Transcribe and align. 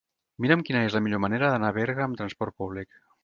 Mira'm 0.45 0.63
quina 0.69 0.81
és 0.85 0.95
la 0.97 1.01
millor 1.07 1.21
manera 1.25 1.51
d'anar 1.53 1.71
a 1.73 1.77
Berga 1.77 2.05
amb 2.07 2.19
trasport 2.23 2.59
públic. 2.63 2.99